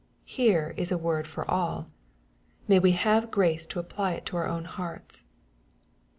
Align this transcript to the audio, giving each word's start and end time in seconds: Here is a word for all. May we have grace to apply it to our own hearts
Here 0.25 0.73
is 0.77 0.91
a 0.91 0.97
word 0.97 1.27
for 1.27 1.45
all. 1.47 1.85
May 2.67 2.79
we 2.79 2.93
have 2.93 3.29
grace 3.29 3.67
to 3.67 3.79
apply 3.79 4.13
it 4.13 4.25
to 4.25 4.37
our 4.37 4.47
own 4.47 4.65
hearts 4.65 5.25